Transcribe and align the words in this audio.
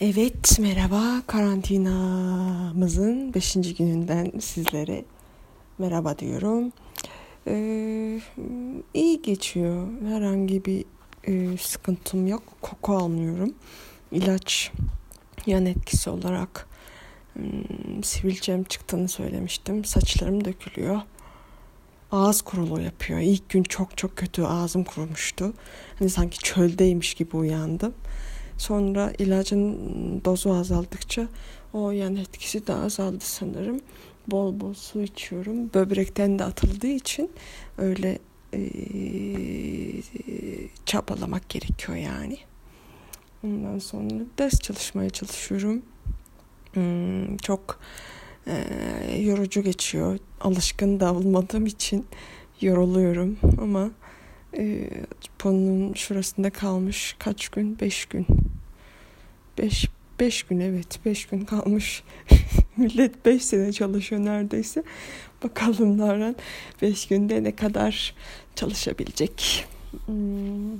Evet 0.00 0.58
merhaba 0.58 1.22
karantinamızın 1.26 3.34
5. 3.34 3.76
gününden 3.78 4.32
sizlere 4.40 5.04
merhaba 5.78 6.18
diyorum. 6.18 6.72
Ee, 7.46 8.20
iyi 8.94 9.22
geçiyor 9.22 9.88
herhangi 10.08 10.64
bir 10.64 10.84
e, 11.24 11.56
sıkıntım 11.56 12.26
yok 12.26 12.42
koku 12.62 12.92
almıyorum. 12.92 13.54
İlaç 14.12 14.72
yan 15.46 15.66
etkisi 15.66 16.10
olarak 16.10 16.68
hmm, 17.32 18.04
sivilcem 18.04 18.64
çıktığını 18.64 19.08
söylemiştim 19.08 19.84
saçlarım 19.84 20.44
dökülüyor. 20.44 21.00
Ağız 22.12 22.42
kuruluğu 22.42 22.80
yapıyor. 22.80 23.20
İlk 23.20 23.48
gün 23.48 23.62
çok 23.62 23.98
çok 23.98 24.16
kötü 24.16 24.42
ağzım 24.42 24.84
kurumuştu. 24.84 25.52
Hani 25.98 26.10
sanki 26.10 26.38
çöldeymiş 26.38 27.14
gibi 27.14 27.36
uyandım. 27.36 27.94
Sonra 28.62 29.12
ilacın 29.18 29.78
dozu 30.24 30.52
azaldıkça 30.52 31.28
o 31.72 31.90
yan 31.90 32.16
etkisi 32.16 32.66
de 32.66 32.74
azaldı 32.74 33.24
sanırım. 33.24 33.80
Bol 34.26 34.60
bol 34.60 34.74
su 34.74 35.02
içiyorum. 35.02 35.74
Böbrekten 35.74 36.38
de 36.38 36.44
atıldığı 36.44 36.86
için 36.86 37.30
öyle 37.78 38.18
e, 38.54 38.62
çabalamak 40.86 41.48
gerekiyor 41.48 41.98
yani. 41.98 42.38
Ondan 43.44 43.78
sonra 43.78 44.14
ders 44.38 44.60
çalışmaya 44.60 45.10
çalışıyorum. 45.10 45.82
Hmm, 46.72 47.36
çok 47.36 47.80
e, 48.46 49.18
yorucu 49.20 49.62
geçiyor. 49.62 50.18
Alışkın 50.40 51.00
da 51.00 51.14
olmadığım 51.14 51.66
için 51.66 52.06
yoruluyorum 52.60 53.38
ama 53.58 53.90
e, 54.58 54.90
ponun 55.38 55.94
şurasında 55.94 56.50
kalmış 56.50 57.16
kaç 57.18 57.48
gün? 57.48 57.80
Beş 57.80 58.04
gün. 58.06 58.26
Beş, 59.58 59.88
beş 60.20 60.42
gün 60.42 60.60
evet 60.60 61.00
beş 61.04 61.26
gün 61.26 61.40
kalmış. 61.44 62.02
Millet 62.76 63.26
beş 63.26 63.44
sene 63.44 63.72
çalışıyor 63.72 64.24
neredeyse. 64.24 64.82
Bakalım 65.44 65.98
Naran 65.98 66.36
beş 66.82 67.08
günde 67.08 67.42
ne 67.42 67.56
kadar 67.56 68.14
çalışabilecek. 68.54 69.66
Hmm. 70.06 70.72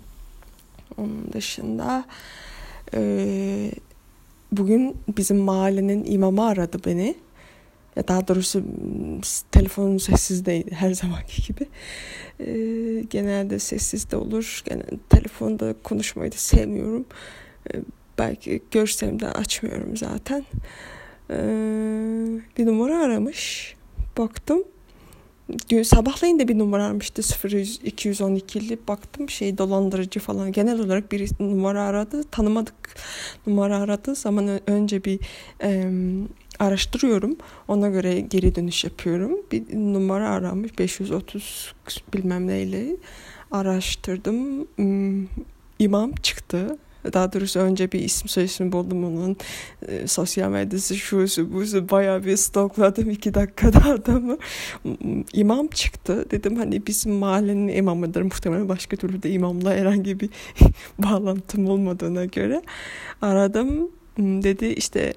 Onun 0.99 1.33
dışında 1.33 2.05
bugün 4.53 4.97
bizim 5.17 5.37
mahallenin 5.37 6.05
imamı 6.05 6.47
aradı 6.47 6.79
beni. 6.87 7.15
Ya 7.97 8.09
daha 8.09 8.29
doğrusu 8.29 8.63
telefonum 9.53 10.01
sessizdeydi 10.01 10.75
her 10.75 10.95
zamanki 10.95 11.43
gibi. 11.43 11.67
Genelde 13.11 13.59
sessiz 13.59 14.11
de 14.11 14.17
olur. 14.17 14.63
Genelde 14.65 14.97
telefonda 15.09 15.75
konuşmayı 15.83 16.33
da 16.33 16.37
sevmiyorum. 16.37 17.07
Belki 18.19 18.63
görsem 18.71 19.21
de 19.21 19.29
açmıyorum 19.29 19.97
zaten. 19.97 20.45
Ee, 21.31 21.35
bir 22.59 22.67
numara 22.67 22.99
aramış. 22.99 23.75
Baktım. 24.19 24.65
Dün 25.69 25.83
sabahleyin 25.83 26.39
de 26.39 26.49
bir 26.49 26.59
numara 26.59 26.85
aramıştı 26.85 27.23
0100 27.49 27.79
212'li 27.79 28.79
baktım 28.89 29.29
şey 29.29 29.59
dolandırıcı 29.59 30.21
falan 30.21 30.53
genel 30.53 30.81
olarak 30.81 31.13
bir 31.13 31.31
numara 31.41 31.83
aradı 31.83 32.25
tanımadık 32.25 32.75
numara 33.47 33.79
aradı 33.79 34.15
zaman 34.15 34.61
önce 34.71 35.05
bir 35.05 35.21
e, 35.63 35.91
araştırıyorum. 36.59 37.37
Ona 37.69 37.89
göre 37.89 38.21
geri 38.21 38.55
dönüş 38.55 38.85
yapıyorum. 38.85 39.33
Bir 39.53 39.63
numara 39.75 40.29
aramış 40.29 40.79
530 40.79 41.75
bilmem 42.15 42.47
neyle 42.47 42.97
araştırdım. 43.51 44.67
Hmm, 44.77 45.27
imam 45.79 46.13
çıktı. 46.13 46.79
Daha 47.13 47.33
doğrusu 47.33 47.61
önce 47.61 47.93
bir 47.93 48.01
isim 48.01 48.29
soyisim 48.29 48.73
buldum 48.73 49.05
onun. 49.05 49.37
E, 49.89 50.07
sosyal 50.07 50.51
medyası 50.51 50.97
şusu 50.97 51.53
busu 51.53 51.91
bayağı 51.91 52.25
bir 52.25 52.37
stokladım 52.37 53.11
iki 53.11 53.35
dakikada 53.35 53.91
adamı. 53.91 54.39
İmam 55.33 55.67
çıktı. 55.67 56.27
Dedim 56.31 56.57
hani 56.57 56.87
bizim 56.87 57.13
mahallenin 57.13 57.69
imamıdır. 57.69 58.23
Muhtemelen 58.23 58.69
başka 58.69 58.97
türlü 58.97 59.23
de 59.23 59.31
imamla 59.31 59.75
herhangi 59.75 60.21
bir 60.21 60.31
bağlantım 60.99 61.69
olmadığına 61.69 62.25
göre. 62.25 62.63
Aradım. 63.23 63.91
Dedi 64.19 64.67
işte 64.67 65.15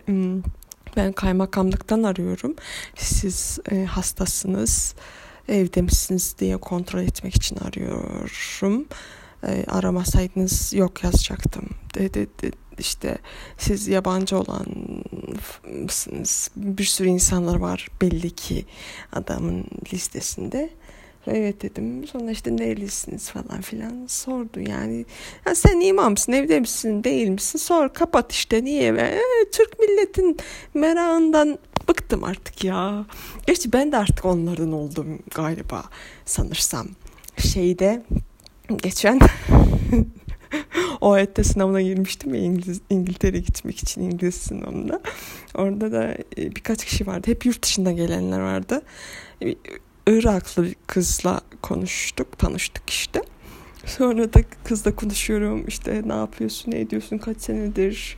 ben 0.96 1.12
kaymakamlıktan 1.12 2.04
arıyorum. 2.04 2.56
Siz 2.96 3.60
e, 3.72 3.86
hastasınız, 3.86 4.96
evde 5.50 5.82
misiniz 5.82 6.36
diye 6.40 6.58
kontrol 6.58 7.00
etmek 7.00 7.36
için 7.36 7.58
arıyorum. 7.58 8.86
E, 9.48 9.66
aramasaydınız 9.68 10.74
yok 10.74 11.04
yazacaktım. 11.04 11.70
Dedi, 11.94 12.28
dedi 12.42 12.56
işte 12.80 13.18
siz 13.58 13.88
yabancı 13.88 14.40
olan? 14.40 14.66
Bir 16.56 16.84
sürü 16.84 17.08
insanlar 17.08 17.56
var 17.56 17.88
belli 18.02 18.30
ki 18.30 18.66
adamın 19.14 19.66
listesinde. 19.94 20.70
Evet 21.28 21.62
dedim. 21.62 22.08
Sonra 22.08 22.32
işte 22.32 22.58
nerelisiniz 22.58 23.30
falan 23.30 23.62
filan 23.62 24.06
sordu 24.08 24.60
yani. 24.60 25.06
Ya 25.46 25.56
sen 25.56 25.80
imamsın, 25.80 26.32
evde 26.32 26.60
misin, 26.60 27.04
değil 27.04 27.30
misin? 27.30 27.60
Sor, 27.60 27.90
kapat 27.94 28.32
işte 28.32 28.64
niye? 28.64 28.94
E, 28.94 29.22
Türk 29.52 29.80
milletin 29.80 30.38
merakından 30.74 31.60
bıktım 31.90 32.24
artık 32.24 32.64
ya. 32.64 33.06
Gerçi 33.48 33.74
ben 33.74 33.92
de 33.92 33.98
artık 33.98 34.26
onlardan 34.26 34.72
oldum 34.72 35.20
galiba 35.36 35.84
sanırsam. 36.26 36.88
Şeyde 37.38 38.04
geçen 38.84 39.20
o 41.02 41.18
ette 41.18 41.44
sınavına 41.44 41.82
girmiştim 41.82 42.34
ya 42.34 42.42
İngiliz, 42.42 42.82
İngiltere 42.90 43.40
gitmek 43.40 43.80
için 43.80 44.02
İngiliz 44.02 44.36
sınavında. 44.36 45.02
Orada 45.56 45.92
da 45.92 46.14
e, 46.14 46.56
birkaç 46.56 46.86
kişi 46.86 47.08
vardı. 47.08 47.28
Hep 47.28 47.46
yurt 47.46 47.64
dışında 47.64 47.92
gelenler 47.92 48.40
vardı 48.40 48.82
Iraklı 50.08 50.64
bir 50.64 50.76
kızla 50.88 51.42
konuştuk, 51.62 52.38
tanıştık 52.38 52.90
işte. 52.90 53.22
Sonra 53.86 54.34
da 54.34 54.40
kızla 54.64 54.96
konuşuyorum 54.96 55.68
işte 55.68 56.02
ne 56.06 56.14
yapıyorsun, 56.14 56.72
ne 56.72 56.80
ediyorsun, 56.80 57.18
kaç 57.18 57.38
senedir 57.38 58.18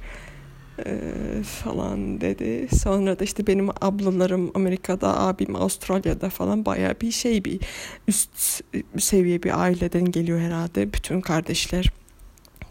falan 1.43 2.21
dedi. 2.21 2.67
Sonra 2.75 3.19
da 3.19 3.23
işte 3.23 3.47
benim 3.47 3.69
ablalarım 3.81 4.51
Amerika'da, 4.53 5.19
abim 5.19 5.55
Avustralya'da 5.55 6.29
falan 6.29 6.65
baya 6.65 6.95
bir 7.01 7.11
şey 7.11 7.45
bir 7.45 7.59
üst 8.07 8.63
seviye 8.97 9.43
bir 9.43 9.61
aileden 9.61 10.05
geliyor 10.05 10.39
herhalde. 10.39 10.93
Bütün 10.93 11.21
kardeşler 11.21 11.91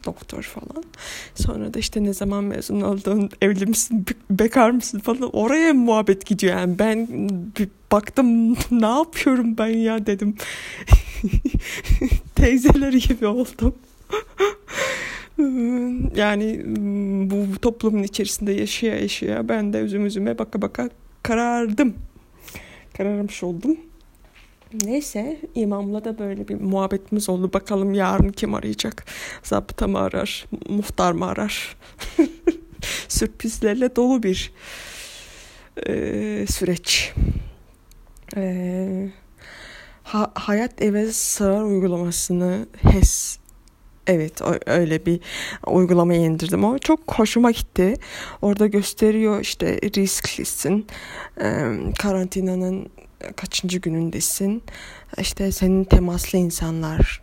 doktor 0.07 0.43
falan. 0.43 0.85
Sonra 1.35 1.75
da 1.75 1.79
işte 1.79 2.05
ne 2.05 2.13
zaman 2.13 2.45
mezun 2.45 2.81
oldun, 2.81 3.31
evli 3.43 3.67
misin, 3.67 4.07
bekar 4.31 4.71
mısın 4.71 4.99
falan 4.99 5.37
oraya 5.37 5.75
muhabbet 5.75 6.27
gidiyor. 6.27 6.57
Yani 6.57 6.79
ben 6.79 7.09
bir 7.59 7.69
baktım 7.93 8.53
ne 8.71 8.87
yapıyorum 8.87 9.59
ben 9.59 9.67
ya 9.67 10.07
dedim. 10.07 10.35
Teyzeleri 12.35 12.99
gibi 12.99 13.27
oldum. 13.27 13.75
yani 16.17 16.63
bu 17.57 17.61
toplumun 17.61 18.03
içerisinde 18.03 18.53
yaşaya 18.53 18.97
yaşaya 19.01 19.49
ben 19.49 19.73
de 19.73 19.79
üzüm 19.79 20.07
üzüme 20.07 20.39
baka 20.39 20.63
baka 20.63 20.91
karardım. 21.23 21.95
Kararmış 22.97 23.43
oldum. 23.43 23.77
Neyse 24.85 25.41
imamla 25.55 26.05
da 26.05 26.19
böyle 26.19 26.49
bir 26.49 26.61
muhabbetimiz 26.61 27.29
oldu. 27.29 27.53
Bakalım 27.53 27.95
yarın 27.95 28.29
kim 28.29 28.55
arayacak? 28.55 29.05
Zabıta 29.43 29.89
mı 29.89 29.99
arar? 29.99 30.47
Muhtar 30.69 31.13
mı 31.13 31.27
arar? 31.27 31.77
Sürprizlerle 33.09 33.97
dolu 33.97 34.23
bir 34.23 34.53
e, 35.87 35.93
süreç. 36.49 37.13
E, 38.37 39.09
ha, 40.03 40.33
hayat 40.35 40.83
eve 40.83 41.13
sığar 41.13 41.63
uygulamasını 41.63 42.67
HES 42.83 43.39
Evet 44.07 44.41
öyle 44.67 45.07
bir 45.07 45.21
uygulamaya 45.67 46.21
indirdim. 46.21 46.65
O 46.65 46.79
çok 46.79 47.01
hoşuma 47.19 47.51
gitti. 47.51 47.95
Orada 48.43 48.67
gösteriyor 48.67 49.41
işte 49.41 49.79
risklisin. 49.97 50.87
Karantinanın 51.99 52.89
kaçıncı 53.37 53.79
günündesin 53.79 54.63
işte 55.19 55.53
senin 55.53 55.85
temaslı 55.85 56.39
insanlar 56.39 57.23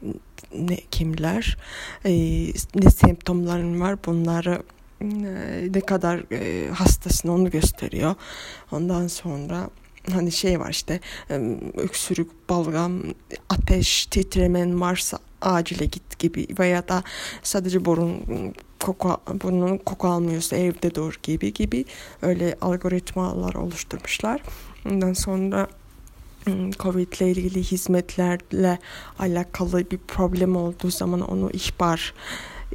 ne 0.60 0.76
kimler 0.92 1.58
e, 2.06 2.12
ne 2.76 2.90
semptomların 2.90 3.82
var 3.82 3.98
bunları 4.06 4.64
ne 5.76 5.82
kadar 5.82 6.22
hastasın 6.74 7.30
onu 7.30 7.50
gösteriyor 7.50 8.16
ondan 8.72 9.08
sonra 9.08 9.70
hani 10.12 10.32
şey 10.32 10.60
var 10.60 10.70
işte 10.70 11.00
öksürük 11.78 12.50
balgam 12.50 13.02
ateş 13.50 14.06
titremen 14.06 14.82
varsa 14.82 15.20
acile 15.42 15.86
git 15.86 16.20
gibi 16.20 16.48
veya 16.60 16.88
da 16.88 17.04
sadece 17.44 17.86
burun 17.86 18.22
koku, 18.80 19.18
burnun 19.44 19.78
koku 19.78 20.08
almıyorsa 20.08 20.56
evde 20.56 20.96
dur 20.96 21.20
gibi 21.24 21.54
gibi 21.54 21.86
öyle 22.22 22.56
algoritmalar 22.62 23.54
oluşturmuşlar. 23.54 24.42
Ondan 24.86 25.14
sonra 25.14 25.68
Covid 26.80 27.14
ile 27.14 27.32
ilgili 27.32 27.64
hizmetlerle 27.64 28.80
alakalı 29.20 29.92
bir 29.92 29.98
problem 29.98 30.56
olduğu 30.56 30.92
zaman 30.92 31.22
onu 31.22 31.52
ihbar 31.52 32.14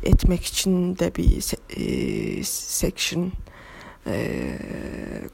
etmek 0.03 0.45
için 0.45 0.99
de 0.99 1.15
bir 1.15 1.55
e, 1.77 2.45
section 2.45 3.33
e, 4.07 4.59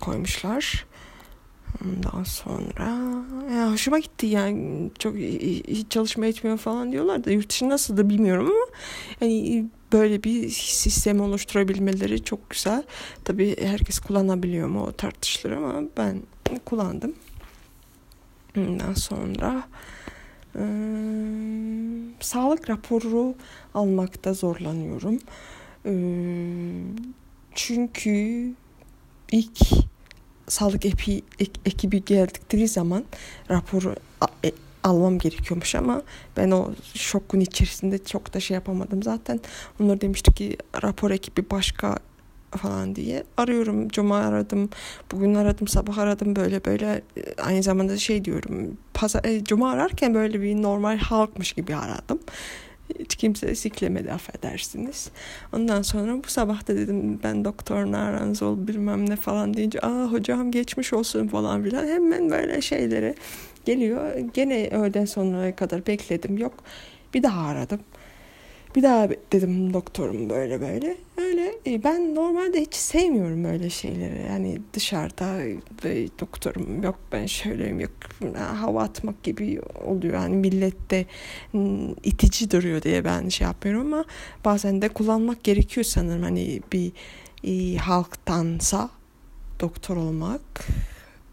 koymuşlar. 0.00 0.87
Ondan 1.82 2.25
sonra 2.25 2.85
ya 3.55 3.73
hoşuma 3.73 3.99
gitti 3.99 4.26
yani 4.26 4.91
çok 4.99 5.17
hiç 5.17 5.91
çalışma 5.91 6.26
etmiyor 6.26 6.59
falan 6.59 6.93
diyorlar 6.93 7.25
da 7.25 7.31
yurt 7.31 7.50
dışı 7.50 7.69
nasıl 7.69 7.97
da 7.97 8.09
bilmiyorum 8.09 8.47
ama 8.47 8.67
yani 9.21 9.67
böyle 9.93 10.23
bir 10.23 10.49
sistem 10.50 11.21
oluşturabilmeleri 11.21 12.25
çok 12.25 12.50
güzel. 12.50 12.82
Tabii 13.25 13.56
herkes 13.67 13.99
kullanabiliyor 13.99 14.69
mu 14.69 14.82
o 14.82 14.93
tartışılır 14.93 15.53
ama 15.53 15.82
ben 15.97 16.23
kullandım. 16.65 17.15
Ondan 18.56 18.94
sonra 18.94 19.69
e, 20.56 20.62
sağlık 22.21 22.71
raporu 22.71 23.35
almakta 23.75 24.35
zorlanıyorum. 24.35 25.19
E, 25.87 25.93
çünkü 27.55 28.50
ilk 29.32 29.61
sağlık 30.49 30.87
epi, 30.87 31.23
ek, 31.38 31.52
ekibi 31.64 32.05
geldikleri 32.05 32.69
zaman 32.69 33.05
raporu 33.50 33.94
e, 34.44 34.52
almam 34.85 35.19
gerekiyormuş 35.19 35.75
ama 35.75 36.02
ben 36.37 36.50
o 36.50 36.73
şokun 36.94 37.41
içerisinde 37.41 38.05
çok 38.05 38.35
da 38.35 38.41
şey 38.41 38.55
yapamadım. 38.55 39.02
Zaten 39.02 39.41
onlar 39.81 40.00
demişti 40.00 40.35
ki 40.35 40.56
rapor 40.82 41.11
ekibi 41.11 41.50
başka 41.50 41.99
falan 42.56 42.96
diye 42.96 43.25
arıyorum. 43.37 43.88
Cuma 43.88 44.19
aradım, 44.19 44.70
bugün 45.12 45.35
aradım, 45.35 45.69
sabah 45.69 45.99
aradım 45.99 46.37
böyle 46.37 46.64
böyle 46.64 47.02
aynı 47.43 47.62
zamanda 47.62 47.97
şey 47.97 48.25
diyorum. 48.25 48.76
Pazar, 48.94 49.25
e, 49.25 49.44
Cuma 49.44 49.70
ararken 49.70 50.14
böyle 50.14 50.43
bir 50.43 50.62
normal 50.62 50.99
halkmış 50.99 51.52
gibi 51.52 51.76
aradım. 51.76 52.20
Hiç 52.99 53.17
kimse 53.17 53.55
siklemedi 53.55 54.13
affedersiniz. 54.13 55.11
Ondan 55.53 55.83
sonra 55.83 56.25
bu 56.25 56.29
sabah 56.29 56.69
da 56.69 56.77
dedim 56.77 57.21
ben 57.23 57.45
doktor 57.45 57.77
aranız 57.77 58.43
ol 58.43 58.67
bilmem 58.67 59.11
ne 59.11 59.17
falan 59.17 59.55
deyince 59.55 59.81
aa 59.81 60.13
hocam 60.13 60.51
geçmiş 60.51 60.93
olsun 60.93 61.29
falan 61.29 61.63
filan 61.63 61.87
hemen 61.87 62.31
böyle 62.31 62.61
şeylere 62.61 63.15
geliyor. 63.65 64.19
Gene 64.35 64.69
öğleden 64.69 65.05
sonraya 65.05 65.57
kadar 65.57 65.87
bekledim 65.87 66.39
yok. 66.39 66.55
Bir 67.15 67.23
daha 67.23 67.49
aradım. 67.49 67.81
Bir 68.75 68.82
daha 68.82 69.09
dedim 69.32 69.75
doktorum 69.75 70.31
böyle 70.31 70.61
böyle. 70.61 70.97
Öyle 71.17 71.55
e, 71.67 71.85
ben 71.85 72.15
normalde 72.15 72.61
hiç 72.61 72.75
sevmiyorum 72.75 73.44
öyle 73.44 73.71
şeyleri. 73.71 74.26
Yani 74.29 74.61
dışarıda 74.73 75.43
e, 75.85 76.09
doktorum 76.21 76.82
yok 76.82 76.99
ben 77.12 77.26
şöyleyim 77.26 77.81
yok 77.81 77.91
hava 78.61 78.82
atmak 78.82 79.23
gibi 79.23 79.61
oluyor. 79.85 80.15
Yani 80.15 80.37
millette 80.37 81.06
itici 82.05 82.50
duruyor 82.50 82.82
diye 82.82 83.05
ben 83.05 83.29
şey 83.29 83.47
yapmıyorum 83.47 83.93
ama 83.93 84.05
bazen 84.44 84.82
de 84.82 84.88
kullanmak 84.88 85.44
gerekiyor 85.44 85.85
sanırım. 85.85 86.23
Hani 86.23 86.61
bir 86.73 86.93
e, 87.44 87.76
halktansa 87.76 88.91
doktor 89.61 89.97
olmak 89.97 90.67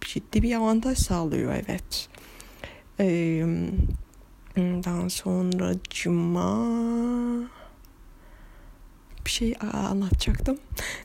ciddi 0.01 0.43
bir 0.43 0.55
avantaj 0.55 0.97
sağlıyor 0.97 1.53
evet. 1.53 2.07
Eee 2.99 3.45
Ondan 4.57 5.07
sonra 5.07 5.73
cuma 5.89 6.67
bir 9.25 9.31
şey 9.31 9.53
anlatacaktım. 9.73 10.57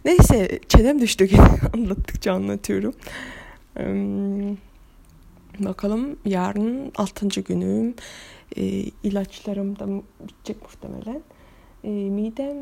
Neyse 0.05 0.61
çenem 0.69 1.01
düştü 1.01 1.29
anlattıkça 1.75 2.33
anlatıyorum. 2.33 2.95
bakalım 5.59 6.17
yarın 6.25 6.93
altıncı 6.97 7.41
günüm. 7.41 7.95
E, 8.57 8.63
ilaçlarım 9.03 9.79
da 9.79 9.87
bitecek 10.29 10.63
muhtemelen. 10.63 11.23
E, 11.85 11.91
midem 11.91 12.57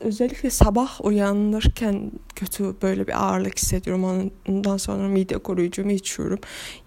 özellikle 0.00 0.50
sabah 0.50 1.04
uyanırken 1.04 2.12
kötü 2.34 2.74
böyle 2.82 3.06
bir 3.06 3.24
ağırlık 3.24 3.58
hissediyorum. 3.58 4.30
Ondan 4.48 4.76
sonra 4.76 5.08
mide 5.08 5.38
koruyucumu 5.38 5.92
içiyorum. 5.92 6.38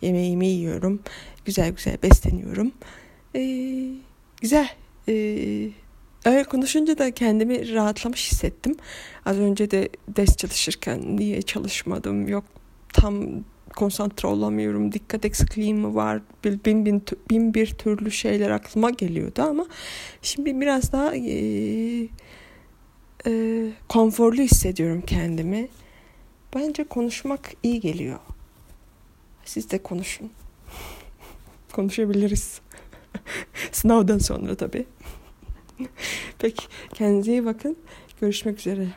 Yemeğimi 0.01 0.47
yiyorum. 0.47 0.99
Güzel 1.45 1.69
güzel 1.69 1.97
besleniyorum. 2.03 2.71
Ee, 3.35 3.87
güzel. 4.41 4.69
Ee, 5.07 5.69
öyle 6.25 6.43
konuşunca 6.43 6.97
da 6.97 7.11
kendimi 7.11 7.73
rahatlamış 7.73 8.31
hissettim. 8.31 8.75
Az 9.25 9.37
önce 9.37 9.71
de 9.71 9.89
ders 10.07 10.37
çalışırken 10.37 11.17
niye 11.17 11.41
çalışmadım 11.41 12.27
yok 12.27 12.43
tam 12.93 13.43
konsantre 13.75 14.27
olamıyorum 14.27 14.91
dikkat 14.91 15.25
eksikliğim 15.25 15.77
mi 15.77 15.95
var 15.95 16.21
bin, 16.45 16.85
bin, 16.85 17.03
bin 17.29 17.53
bir 17.53 17.67
türlü 17.67 18.11
şeyler 18.11 18.49
aklıma 18.49 18.89
geliyordu 18.89 19.41
ama 19.41 19.65
şimdi 20.21 20.61
biraz 20.61 20.91
daha 20.91 21.15
e, 21.15 22.07
e, 23.27 23.63
konforlu 23.89 24.41
hissediyorum 24.41 25.03
kendimi. 25.07 25.67
Bence 26.55 26.83
konuşmak 26.83 27.53
iyi 27.63 27.79
geliyor. 27.79 28.19
Siz 29.45 29.71
de 29.71 29.83
konuşun. 29.83 30.31
Konuşabiliriz. 31.73 32.61
Sınavdan 33.71 34.17
sonra 34.17 34.55
tabii. 34.55 34.85
Peki 36.39 36.67
kendinize 36.93 37.31
iyi 37.31 37.45
bakın. 37.45 37.77
Görüşmek 38.21 38.59
üzere. 38.59 38.87